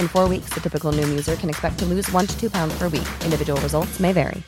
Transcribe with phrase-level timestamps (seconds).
[0.00, 2.76] In four weeks, the typical Noom user can expect to lose one to two pounds
[2.76, 3.08] per week.
[3.24, 4.42] Individual results may vary.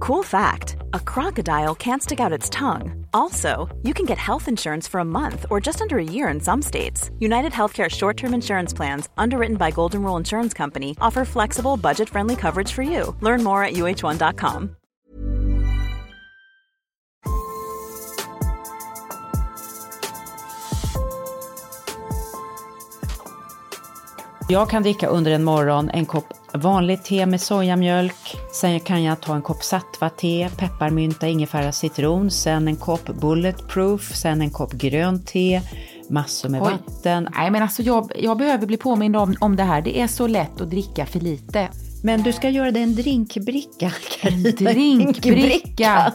[0.00, 3.06] Cool fact a crocodile can't stick out its tongue.
[3.12, 6.40] Also, you can get health insurance for a month or just under a year in
[6.40, 7.10] some states.
[7.18, 12.08] United Healthcare short term insurance plans, underwritten by Golden Rule Insurance Company, offer flexible, budget
[12.08, 13.14] friendly coverage for you.
[13.20, 14.77] Learn more at uh1.com.
[24.50, 28.36] Jag kan dricka under en morgon en kopp vanligt te med sojamjölk.
[28.52, 32.30] Sen kan jag ta en kopp sattva-te, pepparmynta, ingefära, citron.
[32.30, 35.60] Sen en kopp bulletproof, sen en kopp grönt te,
[36.10, 36.72] massor med Oj.
[36.72, 37.28] vatten.
[37.34, 39.82] Nej men alltså jag, jag behöver bli påmind om, om det här.
[39.82, 41.68] Det är så lätt att dricka för lite.
[42.02, 44.50] Men du ska göra det en drinkbricka, Carina.
[44.72, 46.12] Drinkbricka!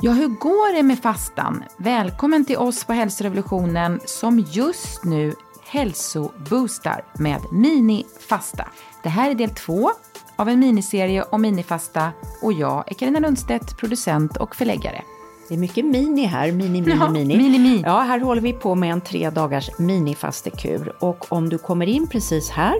[0.00, 1.64] Ja, hur går det med fastan?
[1.78, 5.32] Välkommen till oss på Hälsorevolutionen som just nu
[5.68, 8.68] hälsoboostar med minifasta.
[9.02, 9.90] Det här är del två
[10.36, 12.10] av en miniserie om minifasta
[12.42, 15.02] och jag är Carina Lundstedt, producent och förläggare.
[15.48, 17.36] Det är mycket mini här, mini, mini, Ja, mini.
[17.36, 17.82] mini-mi.
[17.86, 20.92] Ja, här håller vi på med en tre dagars minifastekur.
[21.00, 22.74] Och om du kommer in precis här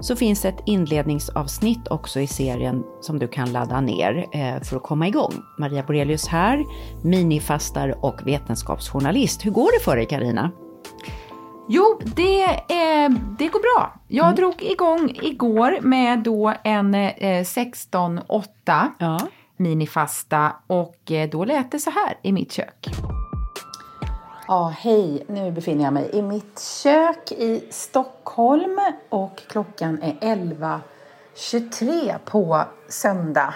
[0.00, 4.82] så finns ett inledningsavsnitt också i serien som du kan ladda ner eh, för att
[4.82, 5.32] komma igång.
[5.58, 6.64] Maria Borelius här,
[7.04, 9.46] minifastar och vetenskapsjournalist.
[9.46, 10.50] Hur går det för dig Karina?
[11.70, 13.92] Jo, det, eh, det går bra.
[14.08, 19.18] Jag drog igång igår med då en eh, 16-8 Ja.
[19.56, 22.88] minifasta och eh, då lät det så här i mitt kök.
[24.48, 25.24] Ja, hej.
[25.28, 33.54] Nu befinner jag mig i mitt kök i Stockholm och klockan är 11.23 på söndag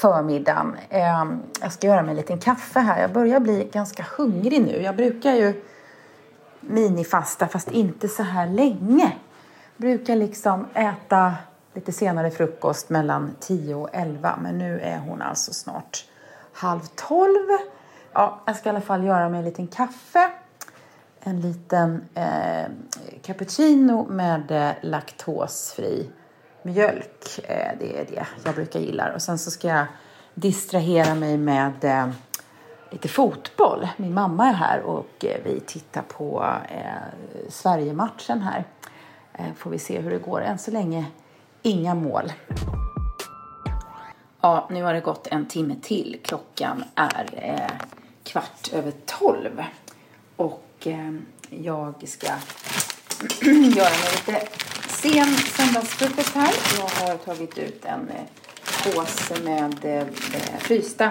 [0.00, 0.76] förmiddagen.
[0.90, 1.24] Eh,
[1.60, 3.00] jag ska göra mig en liten kaffe här.
[3.00, 4.82] Jag börjar bli ganska hungrig nu.
[4.82, 5.62] Jag brukar ju
[6.62, 9.12] minifasta fast inte så här länge.
[9.76, 11.34] Brukar liksom äta
[11.74, 16.04] lite senare frukost mellan 10 och 11 men nu är hon alltså snart
[16.52, 17.34] halv 12.
[18.12, 20.30] Ja, jag ska i alla fall göra mig en liten kaffe.
[21.20, 22.70] En liten eh,
[23.22, 26.10] cappuccino med eh, laktosfri
[26.62, 27.40] mjölk.
[27.44, 29.12] Eh, det är det jag brukar gilla.
[29.14, 29.86] Och sen så ska jag
[30.34, 32.08] distrahera mig med eh,
[32.92, 33.88] lite fotboll.
[33.96, 38.64] Min mamma är här och eh, vi tittar på eh, Sverigematchen här.
[39.32, 40.42] Eh, får vi se hur det går.
[40.42, 41.04] Än så länge
[41.62, 42.32] inga mål.
[44.40, 46.20] Ja, nu har det gått en timme till.
[46.22, 47.86] Klockan är eh,
[48.24, 49.64] kvart över tolv.
[50.36, 51.12] Och eh,
[51.50, 52.26] jag ska
[53.76, 54.48] göra mig lite
[54.88, 56.54] sen söndagsfrukost här.
[56.78, 58.24] Jag har tagit ut en eh,
[58.84, 60.06] påse med eh,
[60.58, 61.10] frysta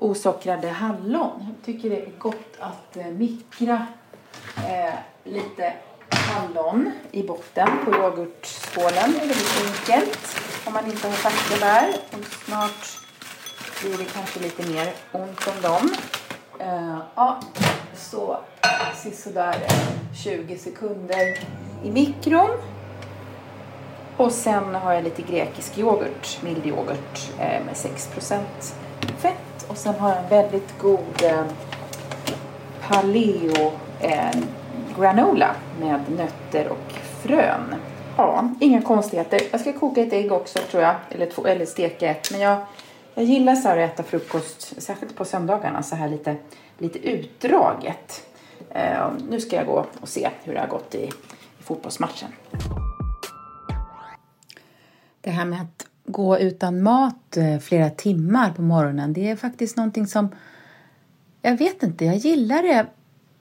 [0.00, 1.46] osockrade hallon.
[1.46, 3.86] Jag tycker det är gott att eh, mikra
[4.56, 4.94] eh,
[5.24, 5.72] lite
[6.10, 9.12] hallon i botten på yoghurtskålen.
[9.12, 11.88] Det är väldigt enkelt om man inte har sagt det där.
[12.12, 12.98] Och snart
[13.82, 15.90] blir det kanske lite mer ont om dem.
[16.58, 17.40] Eh, ja,
[17.94, 18.38] så
[18.94, 21.38] sisådär eh, 20 sekunder
[21.84, 22.50] i mikron.
[24.16, 28.40] Och sen har jag lite grekisk yoghurt, mild yoghurt eh, med 6%
[29.18, 29.49] fett.
[29.70, 31.44] Och sen har jag en väldigt god eh,
[32.88, 34.40] paleo eh,
[34.98, 37.74] granola med nötter och frön.
[38.16, 39.40] Ja, inga konstigheter.
[39.50, 42.30] Jag ska koka ett ägg också tror jag, eller, två, eller steka ett.
[42.30, 42.58] Men jag,
[43.14, 46.36] jag gillar så här att äta frukost, särskilt på söndagarna, så här lite,
[46.78, 48.26] lite utdraget.
[48.70, 51.04] Eh, nu ska jag gå och se hur det har gått i,
[51.58, 52.28] i fotbollsmatchen.
[55.20, 59.76] Det här med att gå utan mat eh, flera timmar på morgonen, det är faktiskt
[59.76, 60.28] någonting som
[61.42, 62.86] jag vet inte, jag gillar det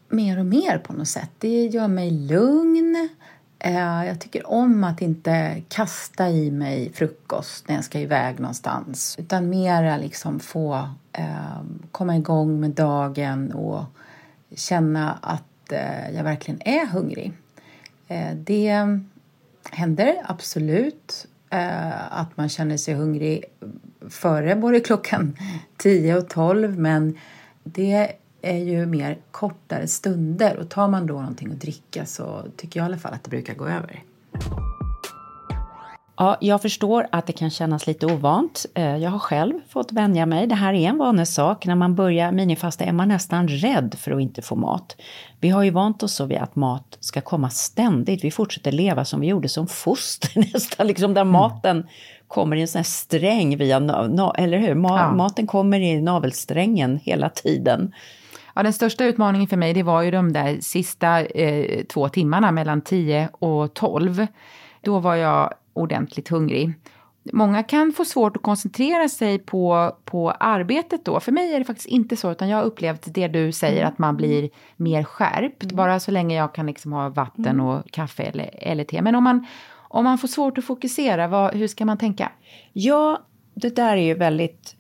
[0.10, 1.30] mer och mer på något sätt.
[1.38, 3.10] Det gör mig lugn.
[3.60, 9.16] Eh, jag tycker om att inte kasta i mig frukost när jag ska iväg någonstans
[9.20, 13.84] utan mera liksom få eh, komma igång med dagen och
[14.56, 15.44] känna att
[16.14, 17.34] jag verkligen är hungrig.
[18.36, 18.88] Det
[19.72, 23.44] händer absolut Eh, att man känner sig hungrig
[24.10, 25.38] före både klockan
[25.78, 27.18] 10 och 12 men
[27.64, 32.80] det är ju mer kortare stunder och tar man då någonting att dricka så tycker
[32.80, 34.04] jag i alla fall att det brukar gå över.
[36.22, 38.66] Ja, jag förstår att det kan kännas lite ovant.
[38.74, 40.48] Eh, jag har själv fått vänja mig.
[40.48, 41.66] Det här är en vanesak.
[41.66, 44.96] När man börjar minifasta är man nästan rädd för att inte få mat.
[45.40, 48.24] Vi har ju vant oss så vid att mat ska komma ständigt.
[48.24, 51.32] Vi fortsätter leva som vi gjorde som foster nästan, liksom där mm.
[51.32, 51.88] maten
[52.28, 53.78] kommer i en sån här sträng via,
[54.38, 54.76] eller hur?
[54.76, 55.12] Ma ja.
[55.12, 57.94] Maten kommer i navelsträngen hela tiden.
[58.56, 62.52] Ja, den största utmaningen för mig det var ju de där sista eh, två timmarna
[62.52, 64.28] mellan 10 och 12.
[64.82, 66.74] Då var jag ordentligt hungrig.
[67.34, 71.20] Många kan få svårt att koncentrera sig på, på arbetet då.
[71.20, 74.00] För mig är det faktiskt inte så, utan jag har upplevt det du säger, att
[74.00, 75.64] man blir mer skärpt.
[75.64, 75.76] Mm.
[75.76, 77.66] Bara så länge jag kan liksom ha vatten mm.
[77.66, 79.02] och kaffe eller, eller te.
[79.02, 82.32] Men om man, om man får svårt att fokusera, vad, hur ska man tänka?
[82.74, 83.22] Ja,
[83.54, 84.76] det där är ju väldigt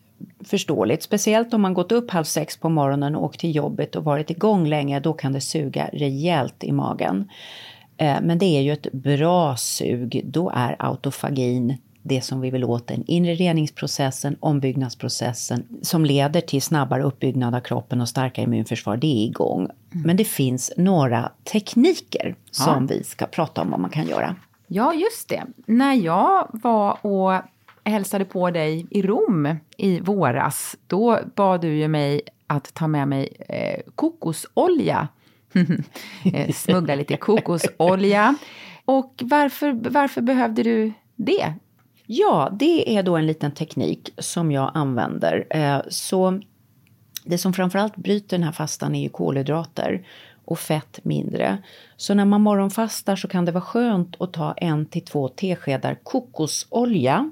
[0.45, 1.03] förståeligt.
[1.03, 4.29] Speciellt om man gått upp halv sex på morgonen och åkt till jobbet och varit
[4.29, 4.99] igång länge.
[4.99, 7.29] Då kan det suga rejält i magen.
[7.99, 10.21] Eh, men det är ju ett bra sug.
[10.25, 16.61] Då är autofagin det som vi vill åt, den inre reningsprocessen, ombyggnadsprocessen som leder till
[16.61, 19.59] snabbare uppbyggnad av kroppen och starkare immunförsvar, det är igång.
[19.59, 20.07] Mm.
[20.07, 22.95] Men det finns några tekniker som ja.
[22.95, 24.35] vi ska prata om vad man kan göra.
[24.67, 25.43] Ja, just det.
[25.65, 27.41] När jag var och
[27.83, 33.07] hälsade på dig i Rom i våras, då bad du ju mig att ta med
[33.07, 35.07] mig eh, kokosolja.
[36.33, 38.35] Eh, smuggla lite kokosolja.
[38.85, 41.53] Och varför, varför behövde du det?
[42.05, 45.47] Ja, det är då en liten teknik som jag använder.
[45.49, 46.41] Eh, så
[47.25, 50.07] det som framförallt bryter den här fastan är ju kolhydrater
[50.45, 51.57] och fett mindre.
[51.97, 55.95] Så när man morgonfastar så kan det vara skönt att ta en till två teskedar
[56.03, 57.31] kokosolja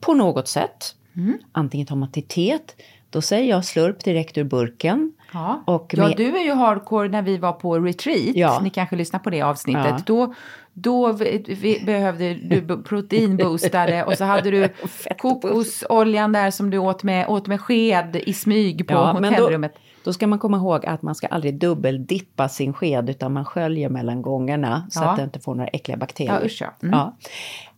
[0.00, 0.94] på något sätt.
[1.16, 1.38] Mm.
[1.52, 2.76] Antingen tar man till teet,
[3.10, 5.12] då säger jag slurp direkt ur burken.
[5.32, 6.10] Ja, och med...
[6.10, 8.36] ja du är ju hardcore när vi var på retreat.
[8.36, 8.60] Ja.
[8.62, 9.84] Ni kanske lyssnar på det avsnittet.
[9.90, 10.02] Ja.
[10.06, 10.34] Då,
[10.72, 14.68] då vi, behövde du proteinboostare och så hade du
[15.18, 19.72] kokosoljan där som du åt med, åt med sked i smyg på ja, hotellrummet.
[19.74, 23.44] Då, då, ska man komma ihåg att man ska aldrig dubbeldippa sin sked utan man
[23.44, 26.40] sköljer mellan gångerna så att det inte får några äckliga bakterier.
[26.40, 26.62] Ja, usch.
[26.82, 26.98] Mm.
[26.98, 27.16] ja.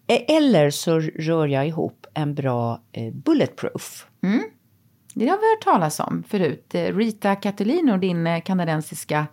[0.07, 4.07] Eh, eller så rör jag ihop en bra eh, bulletproof.
[4.23, 4.43] Mm.
[5.15, 6.75] Det har vi hört talas om förut.
[6.75, 9.27] Eh, Rita Catalino, din eh, kanadensiska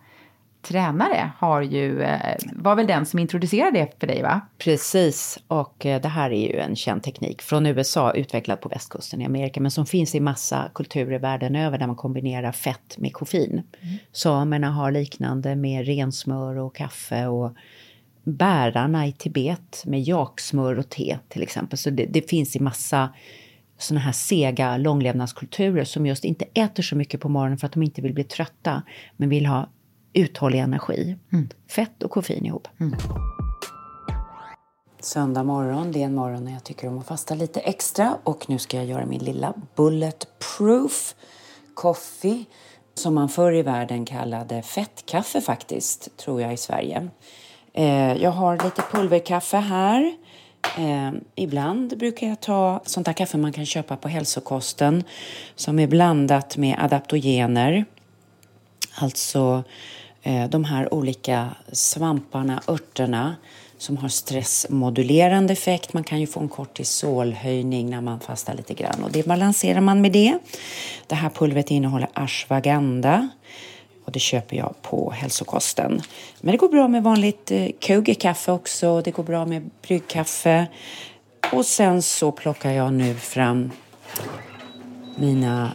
[0.62, 2.06] tränare, har ju,
[2.52, 4.40] var väl den som introducerade det för dig va?
[4.58, 9.24] Precis, och det här är ju en känd teknik från USA, utvecklad på västkusten i
[9.24, 13.52] Amerika, men som finns i massa kulturer världen över där man kombinerar fett med koffein.
[13.52, 13.98] Mm.
[14.12, 17.52] Samerna har liknande med rensmör och kaffe och
[18.24, 21.78] bärarna i Tibet med jaksmör och te till exempel.
[21.78, 23.08] Så det, det finns i massa
[23.82, 27.82] såna här sega långlevnadskulturer som just inte äter så mycket på morgonen för att de
[27.82, 28.82] inte vill bli trötta
[29.16, 29.68] men vill ha
[30.12, 31.16] uthållig energi.
[31.32, 31.48] Mm.
[31.68, 32.68] Fett och koffein ihop.
[32.80, 32.98] Mm.
[35.00, 38.48] Söndag morgon, det är en morgon när jag tycker om att fasta lite extra och
[38.48, 41.14] nu ska jag göra min lilla bulletproof
[41.74, 42.44] coffee
[42.94, 47.08] som man förr i världen kallade fettkaffe faktiskt, tror jag i Sverige.
[47.72, 50.16] Eh, jag har lite pulverkaffe här.
[50.78, 55.04] Eh, ibland brukar jag ta sånt där kaffe man kan köpa på hälsokosten
[55.54, 57.84] som är blandat med adaptogener.
[58.94, 59.64] Alltså
[60.22, 63.36] eh, de här olika svamparna, örterna
[63.78, 65.92] som har stressmodulerande effekt.
[65.92, 70.00] Man kan ju få en kortisolhöjning när man fastar lite grann och det balanserar man
[70.00, 70.38] med det.
[71.06, 73.28] Det här pulvret innehåller ashwagandha
[74.10, 76.02] och det köper jag på hälsokosten.
[76.40, 79.00] Men det går bra med vanligt eh, Kögerkaffe också.
[79.00, 80.66] Det går bra med bryggkaffe.
[81.52, 83.70] Och sen så plockar jag nu fram
[85.16, 85.72] mina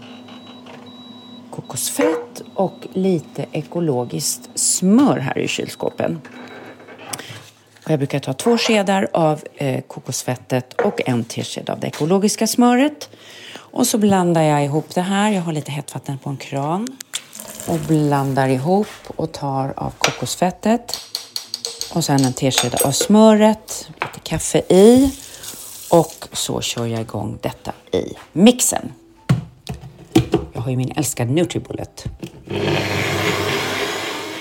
[1.51, 6.22] kokosfett och lite ekologiskt smör här i kylskåpen.
[7.86, 12.48] Och jag brukar ta två skedar av eh, kokosfettet och en tesked av det ekologiska
[12.48, 13.10] smöret.
[13.56, 15.32] Och så blandar jag ihop det här.
[15.32, 16.88] Jag har lite hett vatten på en kran
[17.67, 20.98] och blandar ihop och tar av kokosfettet
[21.93, 25.13] och sen en tesked av smöret, lite kaffe i
[25.89, 28.93] Och så kör jag igång detta i mixen.
[30.53, 32.05] Jag har ju min älskade Nutribullet.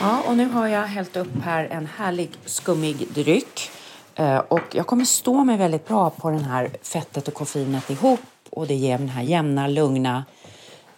[0.01, 3.71] Ja, och nu har jag hällt upp här en härlig skummig dryck.
[4.15, 8.21] Eh, och jag kommer stå mig väldigt bra på den här fettet och koffeinet ihop
[8.51, 10.25] och det ger den här jämna, lugna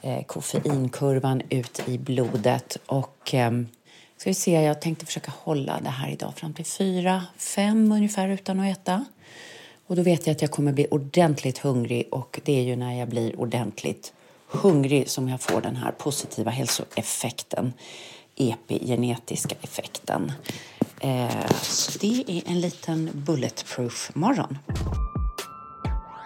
[0.03, 2.77] eh, koffeinkurvan ut i blodet.
[2.87, 3.51] Och eh,
[4.17, 8.29] ska vi se, jag tänkte försöka hålla det här idag fram till fyra, fem ungefär
[8.29, 9.05] utan att äta.
[9.87, 12.99] Och då vet jag att jag kommer bli ordentligt hungrig och det är ju när
[12.99, 14.13] jag blir ordentligt
[14.47, 17.73] hungrig som jag får den här positiva hälsoeffekten,
[18.37, 20.33] epigenetiska effekten.
[21.01, 24.59] Eh, så det är en liten bulletproof morgon.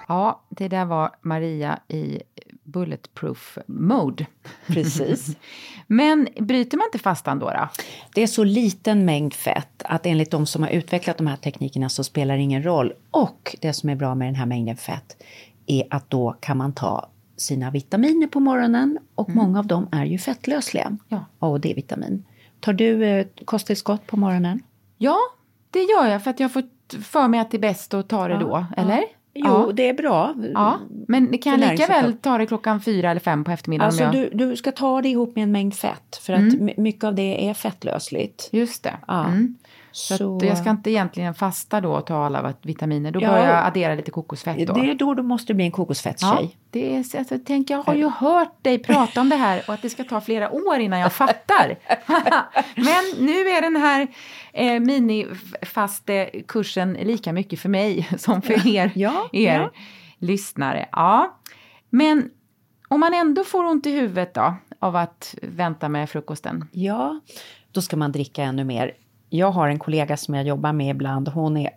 [0.09, 2.23] Ja, det där var Maria i
[2.71, 4.27] bulletproof mode.
[4.67, 5.37] Precis.
[5.87, 7.69] Men bryter man inte fastan då, då?
[8.15, 11.89] Det är så liten mängd fett att enligt de som har utvecklat de här teknikerna
[11.89, 12.93] så spelar det ingen roll.
[13.11, 15.23] Och det som är bra med den här mängden fett
[15.67, 19.45] är att då kan man ta sina vitaminer på morgonen och mm.
[19.45, 20.97] många av dem är ju fettlösliga.
[21.09, 21.25] Ja.
[21.39, 22.25] A och D-vitamin.
[22.61, 24.63] Tar du eh, kosttillskott på morgonen?
[24.99, 25.19] Ja,
[25.71, 28.09] det gör jag för att jag har fått för mig att det är bäst att
[28.09, 28.97] ta det ja, då, eller?
[28.97, 29.05] Ja.
[29.35, 29.73] Jo, ja.
[29.73, 30.35] det är bra.
[30.55, 33.87] Ja, men kan jag lika väl ta det klockan fyra eller fem på eftermiddagen?
[33.87, 34.13] Alltså jag...
[34.13, 36.69] du, du ska ta det ihop med en mängd fett för mm.
[36.69, 38.49] att mycket av det är fettlösligt.
[38.53, 38.97] Just det.
[39.07, 39.25] Ja.
[39.27, 39.55] Mm.
[39.93, 43.11] Så, så jag ska inte egentligen fasta då och ta alla vitaminer.
[43.11, 44.73] Då ja, börjar jag addera lite kokosfett då.
[44.73, 46.39] Det är då du måste bli en kokosfettstjej.
[46.41, 49.75] Ja, det är, alltså, tänk, jag har ju hört dig prata om det här och
[49.75, 51.67] att det ska ta flera år innan jag fattar.
[52.75, 54.09] Men nu är den här
[54.53, 59.71] eh, minifaste kursen lika mycket för mig som för er, ja, er ja.
[60.19, 60.89] lyssnare.
[60.93, 61.39] Ja.
[61.91, 62.31] Men
[62.89, 66.69] om man ändå får ont i huvudet då av att vänta med frukosten?
[66.73, 67.21] Ja,
[67.73, 68.93] då ska man dricka ännu mer
[69.31, 71.29] jag har en kollega som jag jobbar med ibland.
[71.29, 71.71] Hon är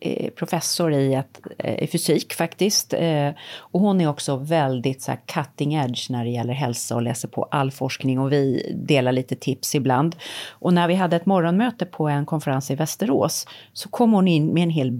[0.00, 2.94] eh, professor i, ett, eh, i fysik faktiskt.
[2.94, 7.02] Eh, och hon är också väldigt så här, cutting edge när det gäller hälsa och
[7.02, 10.16] läser på all forskning och vi delar lite tips ibland.
[10.48, 14.54] Och när vi hade ett morgonmöte på en konferens i Västerås så kom hon in
[14.54, 14.90] med en hel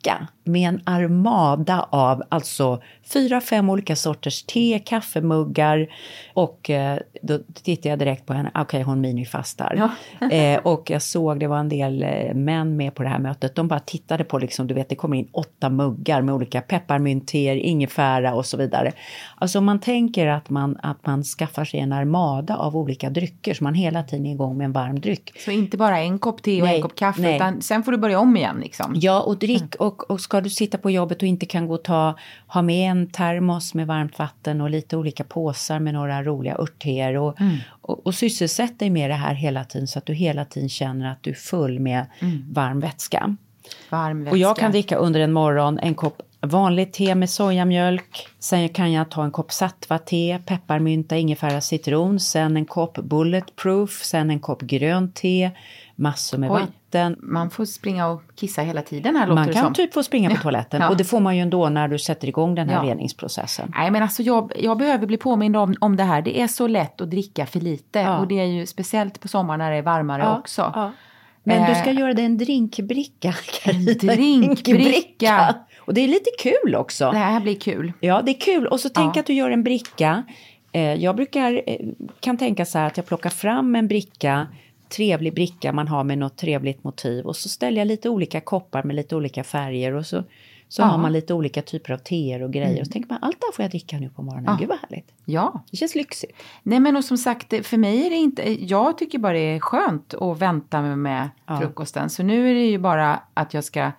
[0.00, 5.88] bricka med en armada av alltså fyra, fem olika sorters te, kaffemuggar
[6.34, 9.90] och eh, då tittade jag direkt på henne, okej okay, hon minifastar.
[10.20, 10.28] Ja.
[10.36, 13.54] eh, och jag såg, det var en del eh, män med på det här mötet,
[13.54, 17.56] de bara tittade på liksom, du vet det kommer in åtta muggar med olika pepparmynter,
[17.56, 18.92] ingefära och så vidare.
[19.36, 23.54] Alltså om man tänker att man, att man skaffar sig en armada av olika drycker
[23.54, 25.32] så man hela tiden är igång med en varm dryck.
[25.44, 27.36] Så inte bara en kopp te och nej, en kopp kaffe nej.
[27.36, 28.92] utan sen får du börja om igen liksom?
[28.96, 29.89] Ja och drick mm.
[29.90, 32.90] Och, och ska du sitta på jobbet och inte kan gå och ta, ha med
[32.90, 37.56] en termos med varmt vatten och lite olika påsar med några roliga örtteer och, mm.
[37.68, 41.10] och, och sysselsätt dig med det här hela tiden så att du hela tiden känner
[41.12, 42.44] att du är full med mm.
[42.52, 43.36] varm vätska.
[43.90, 44.30] Varm vätska.
[44.32, 48.28] Och jag kan dricka under en morgon en kopp vanligt te med sojamjölk.
[48.38, 52.20] Sen kan jag ta en kopp sattva-te, pepparmynta, ingefära, citron.
[52.20, 55.50] Sen en kopp bulletproof, sen en kopp grönt te,
[55.96, 56.74] massor med Oj, vatten.
[57.18, 59.74] Man får springa och kissa hela tiden här Man kan som.
[59.74, 60.88] typ få springa på toaletten ja.
[60.88, 62.90] och det får man ju ändå när du sätter igång den här ja.
[62.90, 63.72] reningsprocessen.
[63.76, 66.22] Nej men alltså jag, jag behöver bli påmind om, om det här.
[66.22, 68.18] Det är så lätt att dricka för lite ja.
[68.18, 70.92] och det är ju speciellt på sommaren när det är varmare också.
[71.42, 73.34] Men du ska eh, göra det en drinkbricka.
[73.64, 75.54] En drinkbricka.
[75.78, 77.10] Och det är lite kul också.
[77.10, 77.92] Det här blir kul.
[78.00, 78.66] Ja, det är kul.
[78.66, 80.22] Och så tänk att du gör en bricka.
[80.72, 81.76] Eh, jag brukar, eh,
[82.20, 84.46] kan tänka så här att jag plockar fram en bricka
[84.90, 88.82] trevlig bricka man har med något trevligt motiv och så ställer jag lite olika koppar
[88.82, 90.24] med lite olika färger och så,
[90.68, 92.68] så har man lite olika typer av teer och grejer.
[92.68, 92.80] Mm.
[92.80, 94.46] Och så tänker man, allt det här får jag dricka nu på morgonen.
[94.48, 94.56] Ja.
[94.60, 95.12] Gud vad härligt.
[95.24, 95.64] Ja.
[95.70, 96.32] Det känns lyxigt.
[96.62, 99.60] Nej men och som sagt, för mig är det inte, jag tycker bara det är
[99.60, 101.60] skönt att vänta med ja.
[101.60, 102.10] frukosten.
[102.10, 103.92] Så nu är det ju bara att jag ska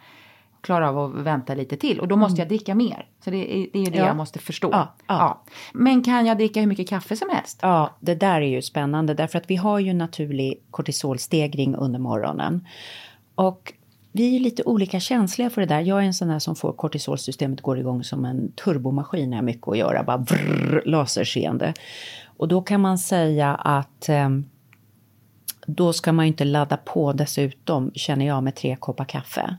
[0.62, 2.40] klara av att vänta lite till och då måste mm.
[2.40, 3.06] jag dricka mer.
[3.24, 4.06] Så det är, det, är det ja.
[4.06, 4.70] jag måste förstå.
[4.72, 5.16] Ja, ja.
[5.20, 7.60] ja, Men kan jag dricka hur mycket kaffe som helst?
[7.62, 12.68] Ja, det där är ju spännande därför att vi har ju naturlig kortisolstegring under morgonen.
[13.36, 13.74] Och
[14.12, 15.82] vi är ju lite olika känsliga för det där.
[15.82, 19.42] Jag är en sån där som får kortisolsystemet går igång som en turbomaskin när jag
[19.42, 21.74] har mycket att göra, bara vrr, laserseende.
[22.38, 24.30] Och då kan man säga att eh,
[25.66, 29.58] då ska man ju inte ladda på dessutom, känner jag, med tre koppar kaffe.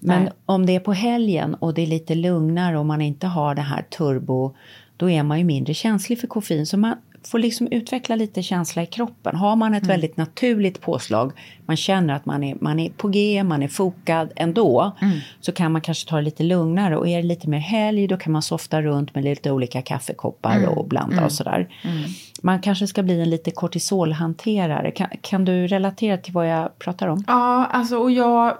[0.00, 0.32] Men Nej.
[0.46, 3.62] om det är på helgen och det är lite lugnare och man inte har det
[3.62, 4.54] här turbo,
[4.96, 6.66] då är man ju mindre känslig för koffein.
[6.66, 9.36] Så man får liksom utveckla lite känsla i kroppen.
[9.36, 9.94] Har man ett mm.
[9.94, 11.32] väldigt naturligt påslag,
[11.66, 15.18] man känner att man är, man är på G, man är fokad ändå, mm.
[15.40, 16.96] så kan man kanske ta det lite lugnare.
[16.96, 20.56] Och är det lite mer helg, då kan man softa runt med lite olika kaffekoppar
[20.56, 20.68] mm.
[20.68, 21.30] och blanda och mm.
[21.30, 21.68] sådär.
[21.82, 22.02] Mm.
[22.42, 24.90] Man kanske ska bli en lite kortisolhanterare.
[24.90, 27.24] Kan, kan du relatera till vad jag pratar om?
[27.26, 28.56] Ja, alltså och jag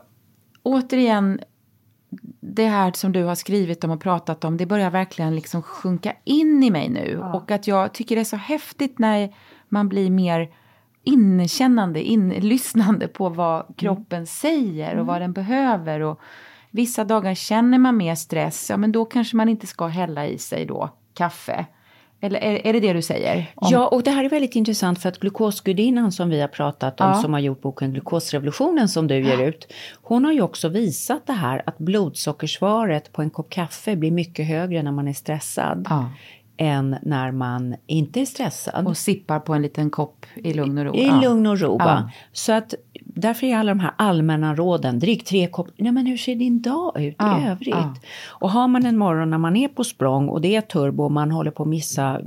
[0.70, 1.40] återigen
[2.40, 6.12] det här som du har skrivit om och pratat om, det börjar verkligen liksom sjunka
[6.24, 7.18] in i mig nu.
[7.20, 7.34] Ja.
[7.34, 9.34] Och att jag tycker det är så häftigt när
[9.68, 10.50] man blir mer
[11.04, 13.74] inkännande, inlyssnande på vad mm.
[13.76, 14.26] kroppen mm.
[14.26, 16.00] säger och vad den behöver.
[16.00, 16.20] Och
[16.70, 20.38] vissa dagar känner man mer stress, ja men då kanske man inte ska hälla i
[20.38, 21.66] sig då kaffe.
[22.20, 23.52] Eller är, är det det du säger?
[23.54, 23.68] Om...
[23.72, 27.06] Ja, och det här är väldigt intressant för att glukosgudinnan som vi har pratat om,
[27.06, 27.14] ja.
[27.14, 29.72] som har gjort boken Glukosrevolutionen som du ger ut,
[30.02, 34.46] hon har ju också visat det här att blodsockersvaret på en kopp kaffe blir mycket
[34.46, 35.86] högre när man är stressad.
[35.90, 36.10] Ja
[36.62, 38.86] än när man inte är stressad.
[38.86, 40.94] Och sippar på en liten kopp i lugn och ro.
[40.94, 41.20] I ja.
[41.20, 41.76] lugn och ro.
[41.78, 42.10] Ja.
[42.32, 42.74] Så att
[43.14, 46.62] därför är alla de här allmänna råden, drick tre koppar, nej men hur ser din
[46.62, 47.40] dag ut ja.
[47.40, 48.04] i övrigt?
[48.28, 51.12] Och har man en morgon när man är på språng och det är turbo och
[51.12, 52.20] man håller på att missa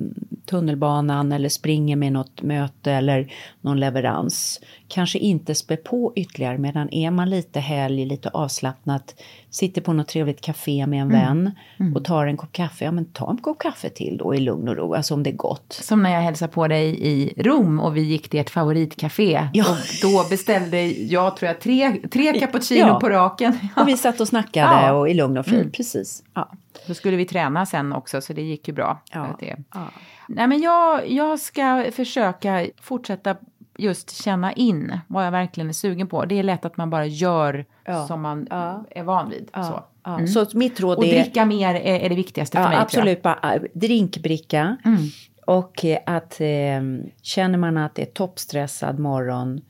[0.45, 4.61] tunnelbanan eller springer med något möte eller någon leverans.
[4.87, 9.15] Kanske inte spä på ytterligare medan är man lite helg, lite avslappnat,
[9.49, 11.21] sitter på något trevligt café med en mm.
[11.21, 11.95] vän mm.
[11.95, 14.67] och tar en kopp kaffe, ja men ta en kopp kaffe till då i lugn
[14.67, 15.79] och ro, alltså om det är gott.
[15.81, 19.47] Som när jag hälsade på dig i Rom och vi gick till ert favoritcafé.
[19.53, 19.71] Ja.
[19.71, 22.99] Och då beställde jag, tror jag, tre, tre cappuccino ja.
[22.99, 23.57] på raken.
[23.75, 23.81] Ja.
[23.81, 25.71] Och vi satt och snackade och i lugn och frid, mm.
[25.71, 26.23] precis.
[26.33, 26.49] Ja.
[26.87, 29.01] Då skulle vi träna sen också, så det gick ju bra.
[29.11, 29.37] Ja.
[29.39, 29.55] Det.
[29.73, 29.87] Ja.
[30.27, 33.35] Nej, men jag, jag ska försöka fortsätta
[33.77, 36.25] just känna in vad jag verkligen är sugen på.
[36.25, 38.07] Det är lätt att man bara gör ja.
[38.07, 38.85] som man ja.
[38.89, 39.49] är van vid.
[39.53, 39.83] Så.
[40.05, 40.27] Mm.
[40.27, 42.77] så mitt råd Och dricka mer är, är det viktigaste för mig.
[42.77, 44.77] Absolut, bara, äh, drinkbricka.
[44.85, 44.97] Mm.
[45.45, 46.81] Och eh, att eh,
[47.21, 49.61] känner man att det är toppstressad morgon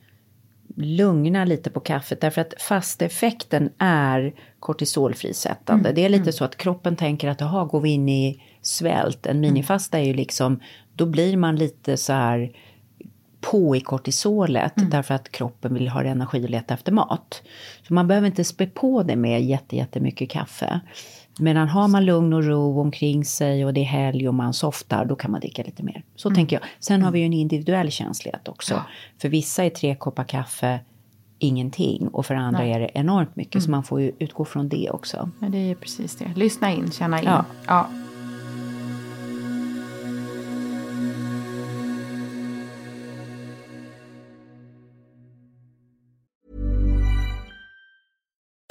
[0.76, 4.34] lugna lite på kaffet därför att fasteffekten är
[4.64, 5.88] kortisolfrisättande.
[5.88, 5.94] Mm.
[5.94, 6.32] Det är lite mm.
[6.32, 10.14] så att kroppen tänker att jaha, går vi in i svält, en minifasta är ju
[10.14, 10.60] liksom,
[10.94, 12.52] då blir man lite så här
[13.40, 14.90] på i kortisolet mm.
[14.90, 17.42] därför att kroppen vill ha energi och leta efter mat.
[17.88, 20.80] Så man behöver inte spä på det med jätte, jättemycket kaffe.
[21.38, 25.04] Medan har man lugn och ro omkring sig och det är helg och man softar,
[25.04, 26.04] då kan man dricka lite mer.
[26.16, 26.36] Så mm.
[26.36, 26.64] tänker jag.
[26.80, 28.74] Sen har vi ju en individuell känslighet också.
[28.74, 28.82] Ja.
[29.18, 30.80] För vissa är tre koppar kaffe
[31.46, 32.72] ingenting och för andra Nej.
[32.72, 33.54] är det enormt mycket.
[33.54, 33.62] Mm.
[33.62, 35.30] Så man får ju utgå från det också.
[35.40, 36.32] Ja, det är precis det.
[36.36, 37.24] Lyssna in, känna in.
[37.24, 37.44] Ja.
[37.66, 37.88] ja.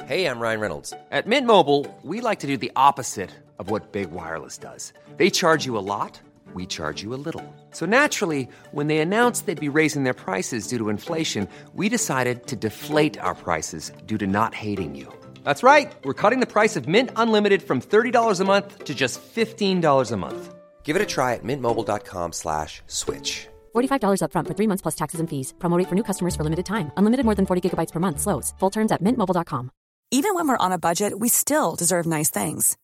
[0.06, 0.92] Hej, I'm Ryan Reynolds.
[1.10, 4.92] At Mint Mobile, we like to do the opposite of what Big Wireless does.
[5.16, 6.20] They charge you a lot,
[6.52, 7.42] we charge you a little.
[7.70, 12.46] So naturally, when they announced they'd be raising their prices due to inflation, we decided
[12.48, 15.08] to deflate our prices due to not hating you.
[15.44, 15.90] That's right.
[16.04, 20.16] We're cutting the price of Mint Unlimited from $30 a month to just $15 a
[20.18, 20.54] month.
[20.82, 23.48] Give it a try at mintmobile.com slash switch.
[23.74, 25.54] $45 upfront for three months plus taxes and fees.
[25.58, 26.92] Promo for new customers for limited time.
[26.98, 28.20] Unlimited more than 40 gigabytes per month.
[28.20, 28.52] Slows.
[28.60, 29.70] Full terms at mintmobile.com.
[30.10, 32.76] Even when we're on a budget, we still deserve nice things.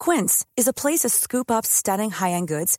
[0.00, 2.78] Quince is a place to scoop up stunning high-end goods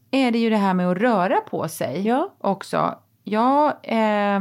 [0.11, 2.33] är det ju det här med att röra på sig ja.
[2.37, 2.99] också.
[3.23, 4.39] Jag eh,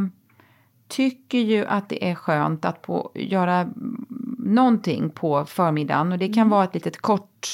[0.88, 3.68] tycker ju att det är skönt att på, göra
[4.38, 6.50] någonting på förmiddagen och det kan mm.
[6.50, 7.48] vara ett litet kort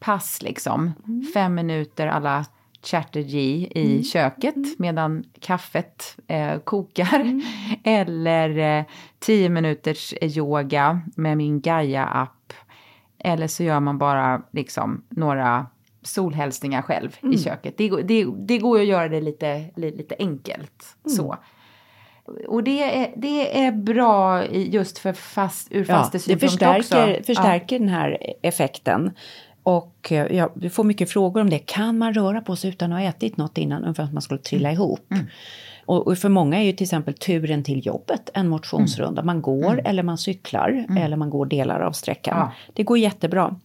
[0.00, 0.92] pass liksom.
[1.06, 1.26] Mm.
[1.34, 2.44] Fem minuter alla
[2.82, 4.04] Chatterjee i mm.
[4.04, 4.74] köket mm.
[4.78, 7.20] medan kaffet eh, kokar.
[7.20, 7.42] Mm.
[7.84, 8.84] Eller eh,
[9.18, 12.52] tio minuters yoga med min Gaia-app.
[13.18, 15.66] Eller så gör man bara liksom några
[16.08, 17.34] solhälsningar själv mm.
[17.34, 17.74] i köket.
[17.76, 21.16] Det, det, det går att göra det lite, lite enkelt mm.
[21.16, 21.36] så.
[22.48, 27.24] Och det är, det är bra just för fast, ur ja, det förstärker, också.
[27.26, 27.80] förstärker ja.
[27.80, 29.10] den här effekten.
[29.62, 31.58] Och eh, ja, vi får mycket frågor om det.
[31.58, 34.40] Kan man röra på sig utan att ha ätit något innan för att man skulle
[34.40, 34.74] trilla mm.
[34.74, 35.12] ihop?
[35.12, 35.26] Mm.
[35.88, 39.22] Och, för många är ju till exempel turen till jobbet en motionsrunda.
[39.22, 39.86] Man går mm.
[39.86, 40.96] eller man cyklar mm.
[40.96, 42.38] eller man går delar av sträckan.
[42.38, 42.52] Ja.
[42.72, 43.56] Det går jättebra.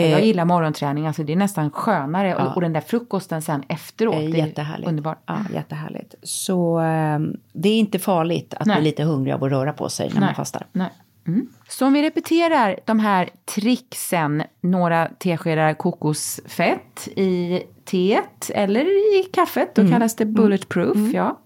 [0.00, 2.28] Jag Eh, gillar morgonträning, alltså det är nästan skönare.
[2.28, 2.52] Ja.
[2.54, 4.14] Och, den där frukosten sen efteråt.
[4.14, 4.88] Eh, det är jättehärligt.
[4.88, 5.18] Underbart.
[5.26, 6.14] Ja, jättehärligt.
[6.22, 7.18] Så eh,
[7.52, 8.76] det är inte farligt att Nej.
[8.76, 10.66] bli lite hungrig av att röra på sig när man fastar.
[10.72, 10.90] Nej.
[11.26, 11.48] Mm.
[11.68, 18.84] Så om vi repeterar de här tricksen, några teskedar kokosfett i teet eller
[19.20, 19.92] i kaffet, då Mm.
[19.92, 21.12] kallas det bulletproof.
[21.14, 21.38] Ja.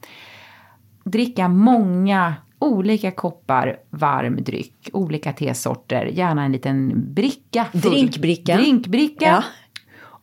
[1.05, 7.65] Dricka många olika koppar varm dryck, olika tesorter, gärna en liten bricka.
[7.73, 7.81] full.
[7.81, 8.57] Drinkbricka.
[8.57, 9.25] Drinkbricka.
[9.27, 9.43] Ja.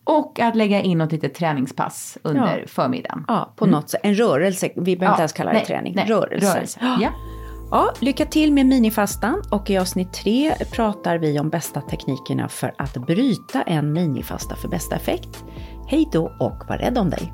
[0.03, 2.67] Och att lägga in något litet träningspass under Ja.
[2.67, 3.25] förmiddagen.
[3.27, 4.01] Ja, på något sätt.
[4.03, 4.69] En rörelse.
[4.75, 5.93] Vi behöver inte ens kalla det nej, träning.
[5.95, 6.53] nej, rörelse.
[6.55, 6.79] rörelse.
[7.01, 7.09] Ja.
[7.71, 12.73] Ja, lycka till med minifastan och i avsnitt tre pratar vi om bästa teknikerna för
[12.77, 15.43] att bryta en minifasta för bästa effekt.
[15.87, 17.33] Hej då och var rädd om dig!